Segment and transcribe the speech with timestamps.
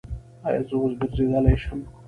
[0.47, 1.79] ایا زه اوس ګرځیدلی شم؟